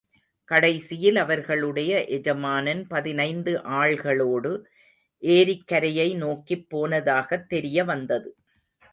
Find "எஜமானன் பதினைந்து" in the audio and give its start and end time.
2.05-3.63